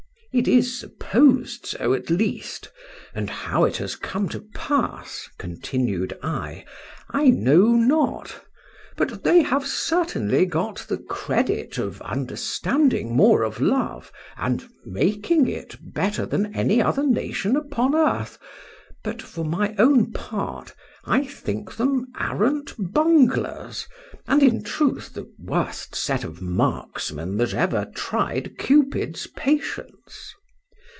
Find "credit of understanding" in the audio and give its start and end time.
10.99-13.13